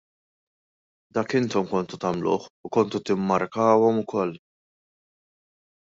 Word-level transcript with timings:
Dak 1.17 1.35
intom 1.41 1.67
kontu 1.75 2.01
tagħmluh, 2.05 2.49
u 2.65 2.73
kontu 2.79 3.05
timmarkawhom 3.11 4.05
ukoll! 4.07 4.37